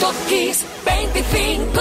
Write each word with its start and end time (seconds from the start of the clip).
Top 0.00 0.14
Kiss 0.28 0.64
25. 0.84 1.80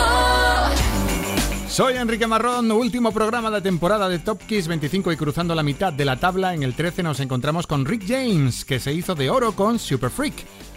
Soy 1.68 1.96
Enrique 1.96 2.26
Marrón, 2.26 2.72
último 2.72 3.12
programa 3.12 3.52
de 3.52 3.62
temporada 3.62 4.10
de 4.10 4.18
Top 4.18 4.42
Kiss 4.48 4.68
25 4.68 5.12
y 5.12 5.18
cruzando 5.18 5.54
la 5.54 5.62
mitad 5.62 5.94
de 5.94 6.06
la 6.06 6.16
tabla, 6.16 6.56
en 6.56 6.64
el 6.64 6.74
13 6.74 7.04
nos 7.04 7.20
encontramos 7.20 7.68
con 7.68 7.86
Rick 7.86 8.06
James, 8.08 8.66
que 8.66 8.80
se 8.80 8.94
hizo 8.94 9.14
de 9.14 9.30
oro 9.30 9.52
con 9.52 9.78
Super 9.78 10.10
Freak. 10.10 10.34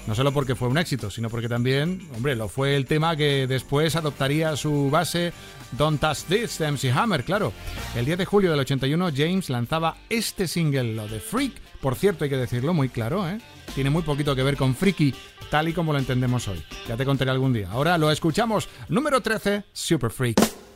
No 0.06 0.14
solo 0.14 0.32
porque 0.32 0.54
fue 0.54 0.68
un 0.68 0.76
éxito, 0.76 1.10
sino 1.10 1.30
porque 1.30 1.48
también, 1.48 2.06
hombre, 2.14 2.36
lo 2.36 2.48
fue 2.48 2.76
el 2.76 2.84
tema 2.84 3.16
que 3.16 3.46
después 3.46 3.96
adoptaría 3.96 4.56
su 4.56 4.90
base 4.90 5.32
Don't 5.72 6.00
Touch 6.00 6.24
This 6.24 6.58
de 6.58 6.70
MC 6.70 6.92
Hammer, 6.94 7.24
claro. 7.24 7.52
El 7.94 8.04
10 8.04 8.18
de 8.18 8.24
julio 8.26 8.50
del 8.50 8.60
81 8.60 9.10
James 9.16 9.48
lanzaba 9.48 9.96
este 10.10 10.48
single, 10.48 10.94
lo 10.94 11.08
de 11.08 11.20
Freak, 11.20 11.52
por 11.80 11.96
cierto 11.96 12.24
hay 12.24 12.30
que 12.30 12.36
decirlo 12.36 12.74
muy 12.74 12.88
claro, 12.88 13.28
¿eh? 13.28 13.40
Tiene 13.74 13.90
muy 13.90 14.02
poquito 14.02 14.34
que 14.34 14.42
ver 14.42 14.56
con 14.56 14.74
Freaky, 14.74 15.14
tal 15.50 15.68
y 15.68 15.72
como 15.72 15.92
lo 15.92 15.98
entendemos 15.98 16.48
hoy. 16.48 16.62
Ya 16.88 16.96
te 16.96 17.04
contaré 17.04 17.30
algún 17.30 17.52
día. 17.52 17.70
Ahora 17.70 17.98
lo 17.98 18.10
escuchamos. 18.10 18.68
Número 18.88 19.20
13, 19.20 19.64
Super 19.72 20.10
Freak. 20.10 20.69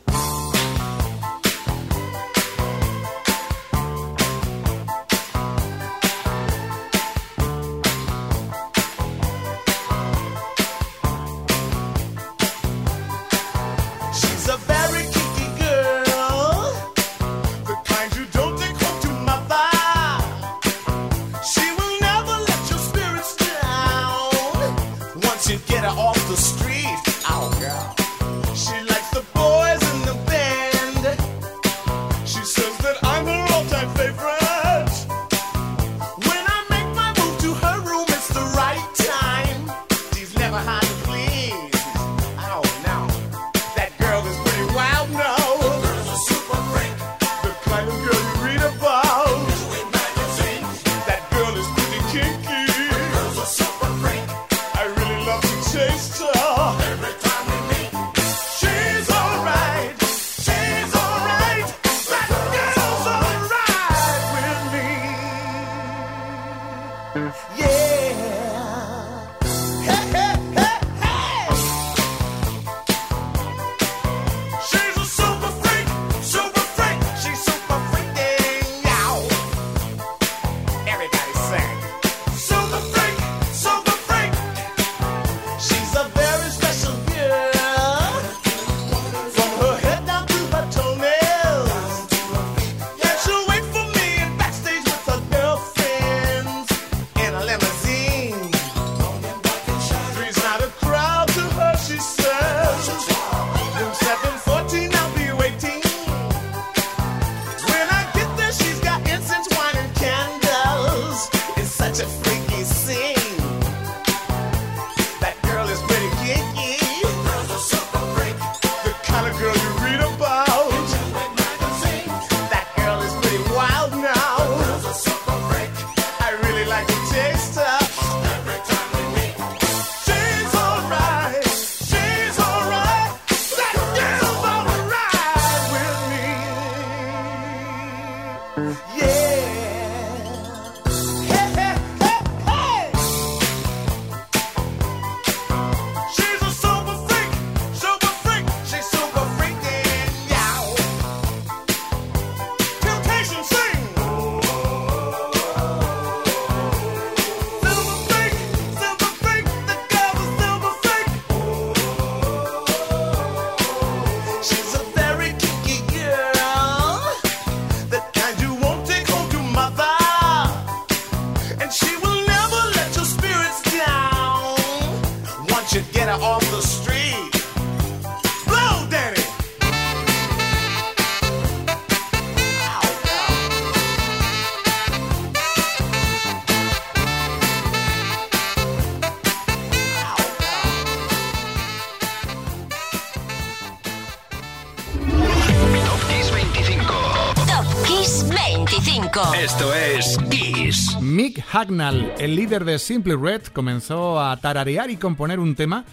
Hagnall, 201.53 202.15
el 202.19 202.35
líder 202.35 202.65
de 202.65 202.79
Simply 202.79 203.15
Red, 203.15 203.43
comenzó 203.49 204.19
a 204.19 204.35
tararear 204.39 204.91
y 204.91 204.97
componer 204.97 205.39
un 205.39 205.55
tema 205.55 205.85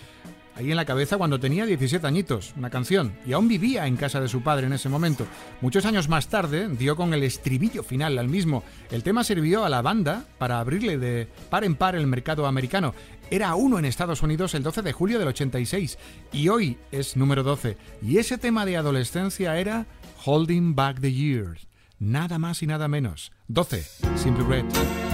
ahí 0.56 0.72
en 0.72 0.78
la 0.78 0.86
cabeza 0.86 1.18
cuando 1.18 1.38
tenía 1.38 1.66
17 1.66 2.08
añitos, 2.08 2.54
una 2.56 2.70
canción, 2.70 3.14
y 3.26 3.34
aún 3.34 3.50
vivía 3.50 3.88
en 3.88 3.98
casa 3.98 4.22
de 4.22 4.30
su 4.30 4.42
padre 4.42 4.68
en 4.68 4.74
ese 4.74 4.88
momento. 4.88 5.28
Muchos 5.60 5.86
años 5.86 6.08
más 6.08 6.30
tarde 6.30 6.70
dio 6.70 6.96
con 6.96 7.14
el 7.14 7.24
estribillo 7.24 7.84
final 7.84 8.18
al 8.20 8.30
mismo. 8.30 8.64
El 8.90 9.04
tema 9.04 9.26
sirvió 9.26 9.66
a 9.66 9.70
la 9.70 9.82
banda 9.82 10.24
para 10.38 10.62
abrirle 10.62 10.98
de 10.98 11.28
par 11.50 11.66
en 11.66 11.76
par 11.76 11.96
el 11.98 12.08
mercado 12.08 12.46
americano. 12.46 12.96
Era 13.30 13.56
uno 13.56 13.78
en 13.80 13.84
Estados 13.84 14.22
Unidos 14.22 14.56
el 14.56 14.64
12 14.64 14.82
de 14.82 14.94
julio 14.94 15.20
del 15.20 15.28
86 15.28 15.98
y 16.32 16.48
hoy 16.48 16.78
es 16.94 17.18
número 17.18 17.44
12. 17.44 17.76
Y 18.02 18.18
ese 18.18 18.38
tema 18.38 18.66
de 18.66 18.78
adolescencia 18.78 19.58
era 19.58 19.88
Holding 20.24 20.74
Back 20.74 21.02
the 21.02 21.12
Years. 21.12 21.68
Nada 22.02 22.40
más 22.40 22.64
y 22.64 22.66
nada 22.66 22.88
menos. 22.88 23.32
12. 23.54 24.18
Simply 24.18 24.44
Red. 24.44 25.11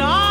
I. 0.00 0.29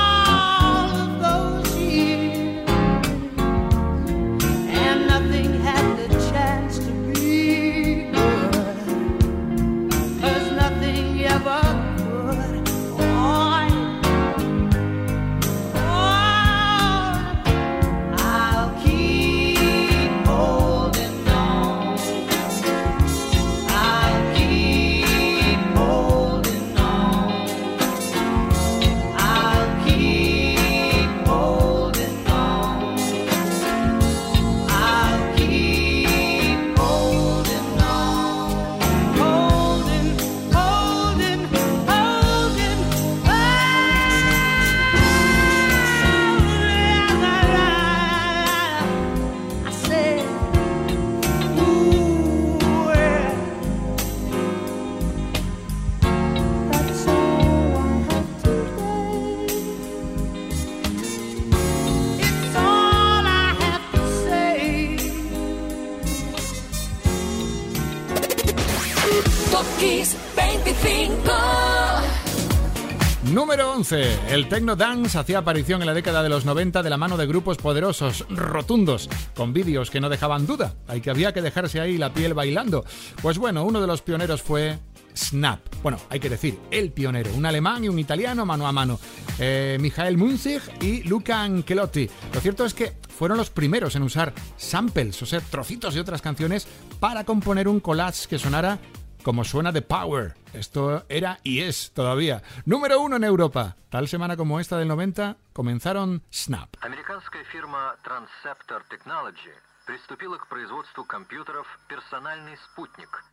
El 73.80 74.50
techno 74.50 74.76
dance 74.76 75.18
hacía 75.18 75.38
aparición 75.38 75.82
en 75.82 75.88
la 75.88 75.94
década 75.94 76.22
de 76.22 76.28
los 76.28 76.44
90 76.44 76.84
de 76.84 76.90
la 76.90 76.98
mano 76.98 77.16
de 77.16 77.26
grupos 77.26 77.56
poderosos, 77.56 78.26
rotundos, 78.30 79.10
con 79.38 79.54
vídeos 79.54 79.90
que 79.90 80.02
no 80.02 80.10
dejaban 80.10 80.46
duda, 80.46 80.74
hay 80.86 81.00
que 81.00 81.10
había 81.10 81.34
que 81.34 81.42
dejarse 81.42 81.80
ahí 81.80 81.98
la 81.98 82.14
piel 82.14 82.34
bailando. 82.34 82.84
Pues 83.22 83.38
bueno, 83.38 83.64
uno 83.64 83.80
de 83.80 83.88
los 83.88 84.02
pioneros 84.02 84.42
fue 84.42 84.80
Snap. 85.16 85.62
Bueno, 85.82 85.98
hay 86.10 86.20
que 86.20 86.30
decir, 86.30 86.60
el 86.72 86.92
pionero, 86.92 87.34
un 87.34 87.46
alemán 87.46 87.86
y 87.86 87.90
un 87.90 88.00
italiano 88.00 88.46
mano 88.46 88.68
a 88.68 88.74
mano, 88.74 89.00
eh, 89.40 89.78
Michael 89.80 90.18
Munzig 90.18 90.62
y 90.82 91.04
Luca 91.04 91.42
Ancelotti. 91.42 92.10
Lo 92.34 92.42
cierto 92.42 92.66
es 92.66 92.74
que 92.74 92.98
fueron 93.08 93.38
los 93.38 93.50
primeros 93.50 93.96
en 93.96 94.04
usar 94.04 94.34
samples, 94.58 95.22
o 95.22 95.26
sea, 95.26 95.40
trocitos 95.40 95.94
de 95.94 96.02
otras 96.02 96.22
canciones, 96.22 96.68
para 97.00 97.24
componer 97.24 97.70
un 97.70 97.80
collage 97.80 98.28
que 98.28 98.40
sonara 98.40 98.78
como 99.23 99.45
suena 99.45 99.73
The 99.73 99.83
Power. 99.83 100.35
Esto 100.53 101.05
era 101.09 101.39
y 101.43 101.61
es 101.61 101.93
todavía 101.93 102.43
número 102.65 103.01
uno 103.01 103.17
en 103.17 103.25
Europa. 103.25 103.77
Tal 103.89 104.09
semana 104.09 104.37
como 104.37 104.61
esta 104.61 104.79
del 104.79 104.89
90 104.89 105.37
comenzaron 105.53 106.23
Snap. 106.31 106.69
Американская 106.81 107.45
фирма 107.45 107.97
Transceptor 108.05 108.83
Technology 108.89 109.53
приступила 109.87 110.37
к 110.39 110.49
производству 110.49 111.05
компьютеров 111.05 111.67
«Персональный 111.89 112.57
спутник». 112.57 113.25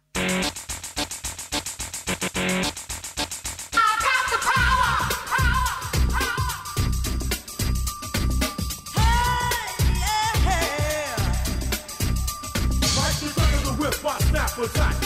Attack. 14.63 15.04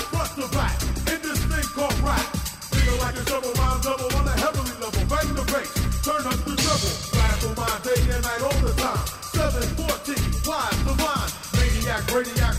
Like 3.21 3.29
double 3.29 4.17
on 4.17 4.27
a 4.29 4.31
heavenly 4.41 4.73
level. 4.81 5.05
The 5.05 6.00
turn 6.03 6.25
up 6.25 6.41
the 6.41 6.57
treble. 6.57 7.53
My 7.55 7.69
day 7.85 8.00
and 8.15 8.23
night 8.25 8.41
all 8.41 8.61
the 8.65 8.73
time. 8.81 9.05
714, 9.37 10.17
live 10.49 10.85
the 10.87 10.95
line. 11.05 11.29
Maniac, 11.53 12.07
radiac, 12.09 12.57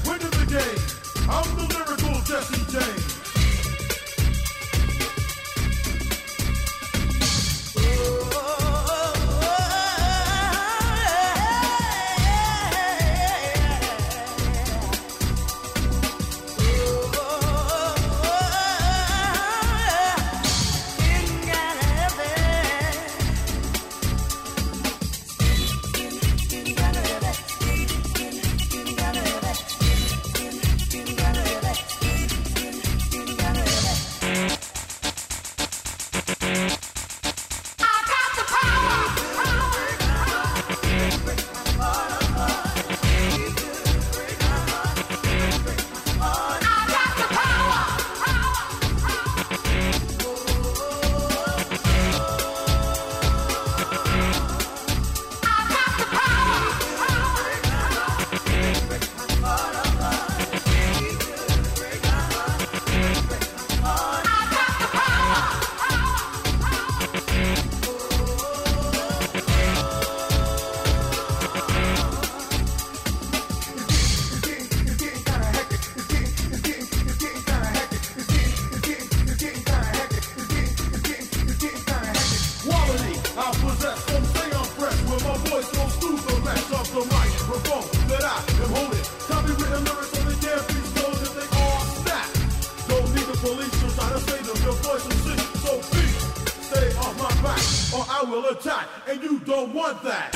want 99.92 100.04
that. 100.04 100.31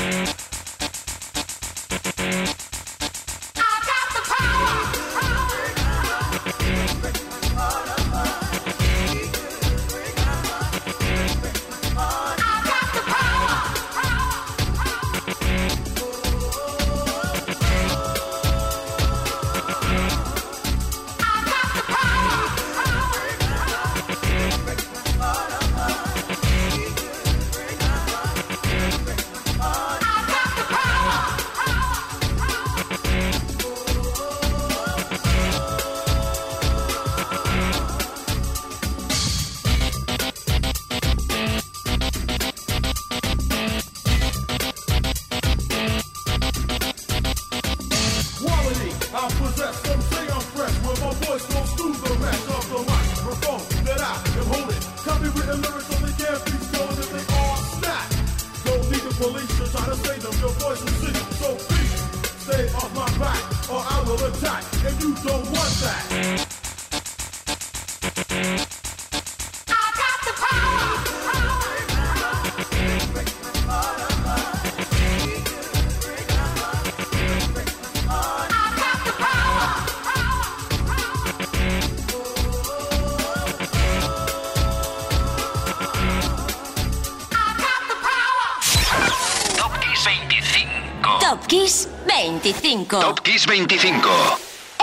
Top 91.28 91.44
Kiss 91.48 91.88
25. 92.06 93.00
Top 93.00 93.20
Kiss 93.20 93.46
25. 93.48 94.08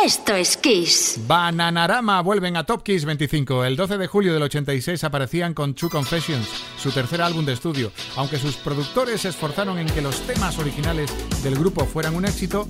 Esto 0.03 0.35
es 0.35 0.57
Kiss. 0.57 1.17
Bananarama 1.25 2.21
vuelven 2.21 2.57
a 2.57 2.65
Top 2.65 2.83
Kiss 2.83 3.05
25. 3.05 3.63
El 3.63 3.77
12 3.77 3.97
de 3.97 4.07
julio 4.07 4.33
del 4.33 4.43
86 4.43 5.05
aparecían 5.05 5.53
con 5.53 5.73
True 5.73 5.89
Confessions, 5.89 6.45
su 6.77 6.91
tercer 6.91 7.21
álbum 7.21 7.45
de 7.45 7.53
estudio. 7.53 7.93
Aunque 8.17 8.39
sus 8.39 8.57
productores 8.57 9.21
se 9.21 9.29
esforzaron 9.29 9.79
en 9.79 9.87
que 9.87 10.01
los 10.01 10.19
temas 10.27 10.59
originales 10.59 11.09
del 11.43 11.55
grupo 11.55 11.85
fueran 11.85 12.13
un 12.13 12.25
éxito, 12.25 12.67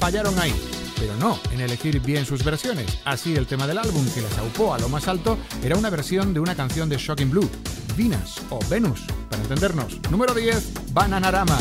fallaron 0.00 0.36
ahí. 0.40 0.52
Pero 0.98 1.14
no 1.14 1.38
en 1.52 1.60
elegir 1.60 2.00
bien 2.00 2.26
sus 2.26 2.42
versiones. 2.42 2.98
Así, 3.04 3.36
el 3.36 3.46
tema 3.46 3.68
del 3.68 3.78
álbum 3.78 4.04
que 4.12 4.20
les 4.20 4.36
aupó 4.38 4.74
a 4.74 4.80
lo 4.80 4.88
más 4.88 5.06
alto 5.06 5.38
era 5.62 5.76
una 5.76 5.90
versión 5.90 6.34
de 6.34 6.40
una 6.40 6.56
canción 6.56 6.88
de 6.88 6.96
Shocking 6.96 7.30
Blue, 7.30 7.48
Venus 7.96 8.40
o 8.50 8.58
Venus, 8.68 9.02
para 9.30 9.42
entendernos. 9.42 10.00
Número 10.10 10.34
10, 10.34 10.92
Bananarama. 10.92 11.56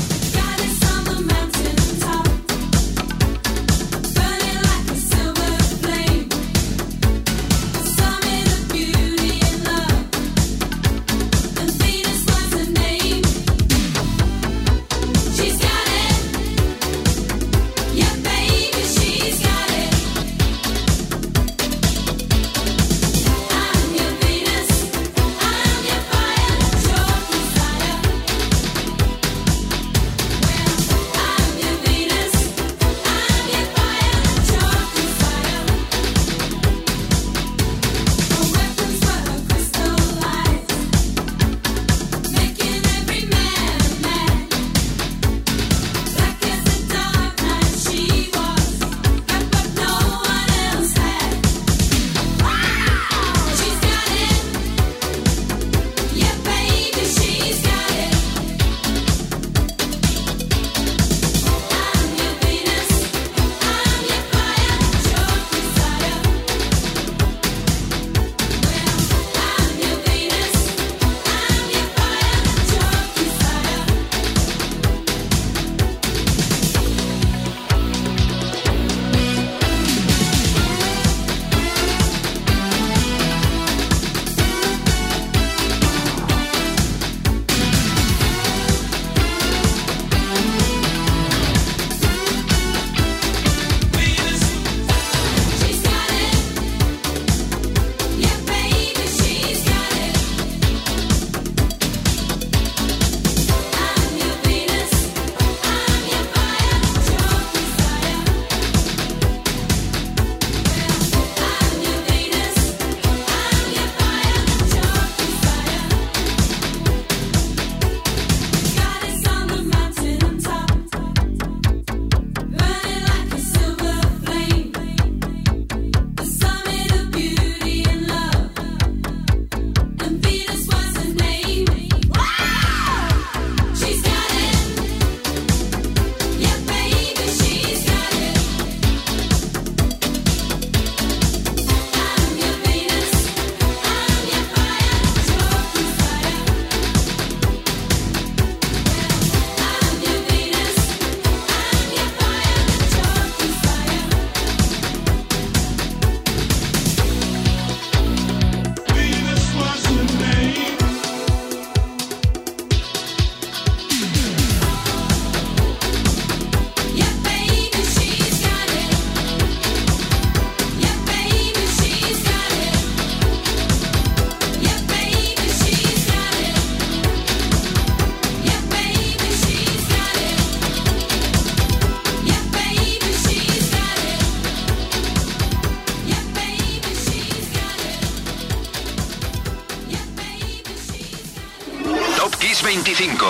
25. 192.71 193.25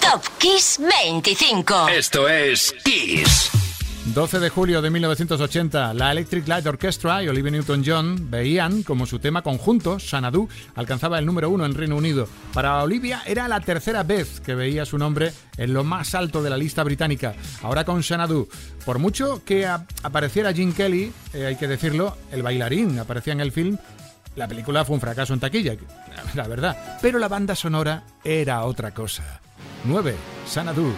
Top 0.00 0.22
Kiss 0.38 0.78
25. 0.78 1.88
Esto 1.88 2.28
es 2.28 2.72
Kiss. 2.84 3.50
12 4.14 4.38
de 4.38 4.50
julio 4.50 4.80
de 4.82 4.90
1980, 4.90 5.94
la 5.94 6.12
Electric 6.12 6.46
Light 6.46 6.64
Orchestra 6.64 7.20
y 7.20 7.26
Olivia 7.26 7.50
Newton-John 7.50 8.30
veían 8.30 8.84
como 8.84 9.06
su 9.06 9.18
tema 9.18 9.42
conjunto, 9.42 9.98
Xanadu, 9.98 10.48
alcanzaba 10.76 11.18
el 11.18 11.26
número 11.26 11.50
uno 11.50 11.66
en 11.66 11.74
Reino 11.74 11.96
Unido. 11.96 12.28
Para 12.52 12.84
Olivia 12.84 13.22
era 13.26 13.48
la 13.48 13.58
tercera 13.58 14.04
vez 14.04 14.38
que 14.38 14.54
veía 14.54 14.84
su 14.84 14.96
nombre 14.96 15.32
en 15.56 15.74
lo 15.74 15.82
más 15.82 16.14
alto 16.14 16.40
de 16.40 16.50
la 16.50 16.56
lista 16.56 16.84
británica. 16.84 17.34
Ahora 17.62 17.84
con 17.84 18.00
Xanadu. 18.00 18.48
Por 18.84 19.00
mucho 19.00 19.42
que 19.44 19.66
apareciera 19.66 20.52
Gene 20.52 20.72
Kelly, 20.72 21.12
eh, 21.32 21.46
hay 21.46 21.56
que 21.56 21.66
decirlo, 21.66 22.16
el 22.30 22.44
bailarín 22.44 22.96
aparecía 23.00 23.32
en 23.32 23.40
el 23.40 23.50
film, 23.50 23.76
la 24.36 24.48
película 24.48 24.84
fue 24.84 24.94
un 24.94 25.00
fracaso 25.00 25.34
en 25.34 25.40
taquilla, 25.40 25.74
la 26.34 26.48
verdad. 26.48 26.98
Pero 27.00 27.18
la 27.18 27.28
banda 27.28 27.54
sonora 27.54 28.02
era 28.24 28.64
otra 28.64 28.92
cosa. 28.92 29.40
9. 29.84 30.14
Xanadu. 30.52 30.92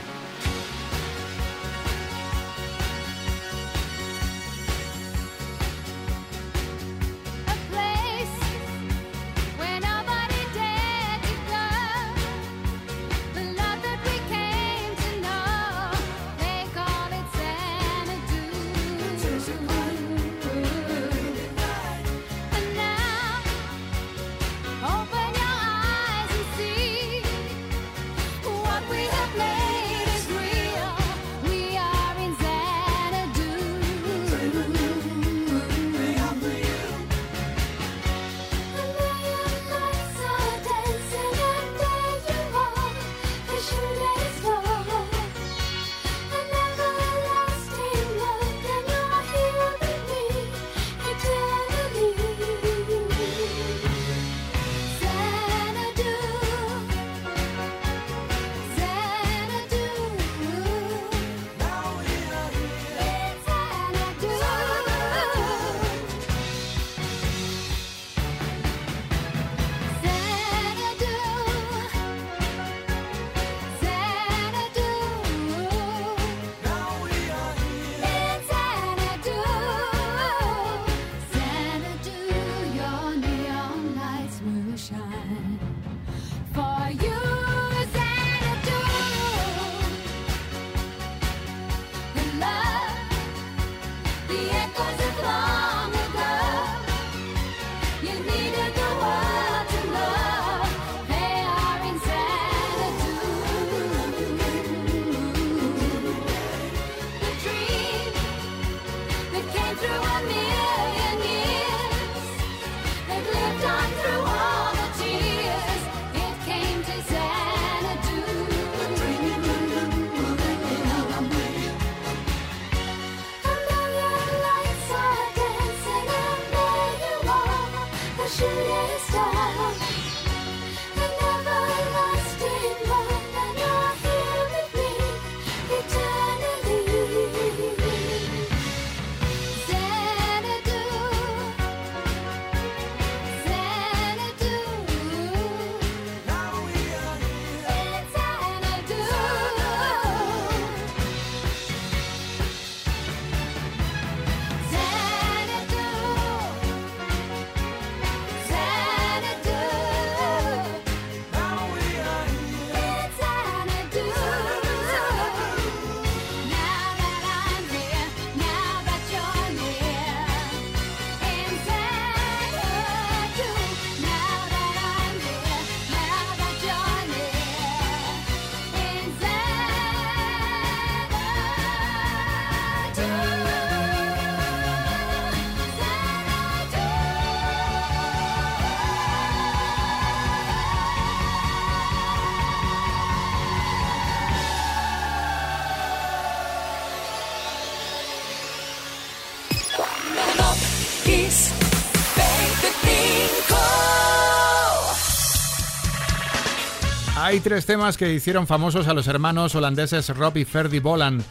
Tres 207.47 207.65
temas 207.65 207.97
que 207.97 208.13
hicieron 208.13 208.49
famosos 208.49 208.89
a 208.89 208.93
los 208.93 209.07
hermanos 209.07 209.55
holandeses 209.55 210.09
Rob 210.17 210.37
y 210.37 210.45
Ferdy 210.45 210.81
Bolan, 210.81 211.23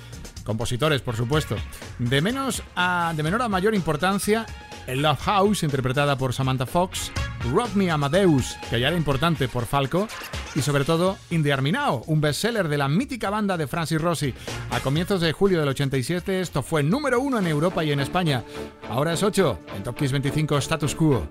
compositores, 0.45 1.01
por 1.01 1.17
supuesto. 1.17 1.57
De, 1.99 2.21
menos 2.21 2.63
a, 2.73 3.11
de 3.13 3.21
menor 3.21 3.41
a 3.41 3.49
mayor 3.49 3.75
importancia, 3.75 4.45
el 4.87 5.01
Love 5.01 5.19
House, 5.19 5.63
interpretada 5.63 6.17
por 6.17 6.33
Samantha 6.33 6.65
Fox, 6.65 7.11
Rob 7.51 7.67
Me 7.75 7.91
Amadeus, 7.91 8.55
que 8.69 8.79
ya 8.79 8.87
era 8.87 8.95
importante 8.95 9.49
por 9.49 9.65
Falco, 9.65 10.07
y 10.55 10.61
sobre 10.61 10.85
todo 10.85 11.17
In 11.31 11.43
the 11.43 11.51
Army 11.51 11.73
Now, 11.73 12.03
un 12.07 12.21
bestseller 12.21 12.69
de 12.69 12.77
la 12.77 12.87
mítica 12.87 13.29
banda 13.29 13.57
de 13.57 13.67
Francis 13.67 13.99
Rossi. 13.99 14.33
A 14.71 14.79
comienzos 14.79 15.19
de 15.19 15.33
julio 15.33 15.59
del 15.59 15.67
87 15.67 16.39
esto 16.39 16.63
fue 16.63 16.81
número 16.81 17.19
uno 17.19 17.39
en 17.39 17.47
Europa 17.47 17.83
y 17.83 17.91
en 17.91 17.99
España. 17.99 18.45
Ahora 18.89 19.11
es 19.11 19.21
8 19.21 19.59
en 19.75 19.83
Top 19.83 19.97
Kiss 19.97 20.13
25 20.13 20.57
Status 20.59 20.95
Quo. 20.95 21.27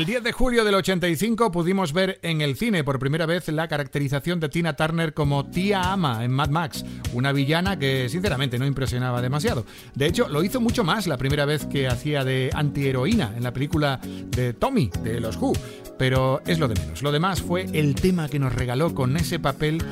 El 0.00 0.06
10 0.06 0.22
de 0.22 0.32
julio 0.32 0.64
del 0.64 0.76
85 0.76 1.52
pudimos 1.52 1.92
ver 1.92 2.20
en 2.22 2.40
el 2.40 2.56
cine 2.56 2.84
por 2.84 2.98
primera 2.98 3.26
vez 3.26 3.48
la 3.48 3.68
caracterización 3.68 4.40
de 4.40 4.48
Tina 4.48 4.72
Turner 4.72 5.12
como 5.12 5.50
tía 5.50 5.92
ama 5.92 6.24
en 6.24 6.30
Mad 6.30 6.48
Max, 6.48 6.86
una 7.12 7.32
villana 7.32 7.78
que 7.78 8.08
sinceramente 8.08 8.58
no 8.58 8.64
impresionaba 8.64 9.20
demasiado. 9.20 9.66
De 9.94 10.06
hecho, 10.06 10.26
lo 10.26 10.42
hizo 10.42 10.58
mucho 10.58 10.84
más 10.84 11.06
la 11.06 11.18
primera 11.18 11.44
vez 11.44 11.66
que 11.66 11.86
hacía 11.86 12.24
de 12.24 12.48
antiheroína 12.54 13.34
en 13.36 13.42
la 13.42 13.52
película 13.52 14.00
de 14.02 14.54
Tommy, 14.54 14.90
de 15.02 15.20
los 15.20 15.36
Who, 15.36 15.52
pero 15.98 16.40
es 16.46 16.58
lo 16.58 16.66
de 16.66 16.80
menos. 16.80 17.02
Lo 17.02 17.12
demás 17.12 17.42
fue 17.42 17.66
el 17.70 17.94
tema 17.94 18.30
que 18.30 18.38
nos 18.38 18.54
regaló 18.54 18.94
con 18.94 19.18
ese 19.18 19.38
papel 19.38 19.82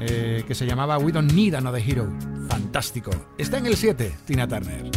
eh, 0.00 0.44
que 0.48 0.54
se 0.54 0.64
llamaba 0.64 0.96
We 0.96 1.12
Don't 1.12 1.32
Need 1.32 1.52
Another 1.52 1.82
Hero. 1.86 2.10
Fantástico. 2.48 3.10
Está 3.36 3.58
en 3.58 3.66
el 3.66 3.76
7, 3.76 4.14
Tina 4.24 4.48
Turner. 4.48 4.90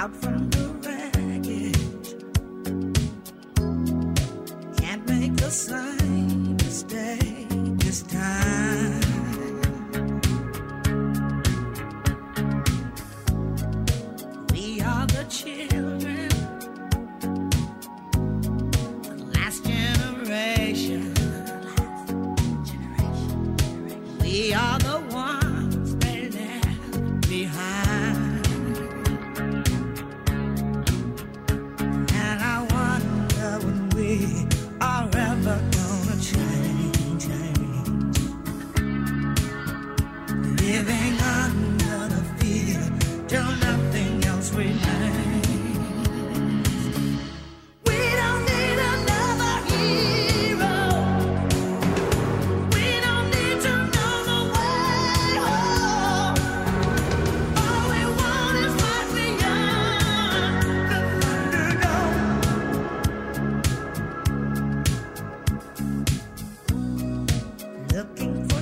Out 0.00 0.16
from 0.16 0.48
the 0.48 0.66
wreckage. 0.82 2.14
Can't 4.78 5.06
make 5.06 5.36
the 5.36 5.50
same 5.50 6.56
mistake 6.56 7.48
this 7.80 8.02
time. 8.04 8.39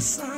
side. 0.00 0.37